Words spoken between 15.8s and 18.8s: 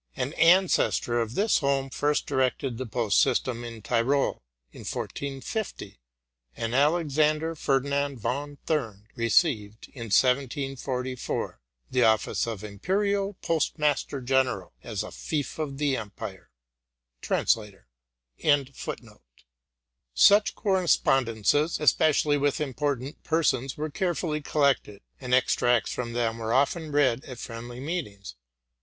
empire.— TRANS. RELATING TO MY LIFE.